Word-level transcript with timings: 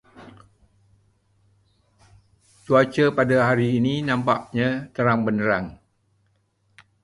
Cuaca 2.65 3.05
pada 3.17 3.37
hari 3.53 3.67
ini 3.79 3.93
nampaknya 4.09 4.69
terang-benderang. 4.97 5.67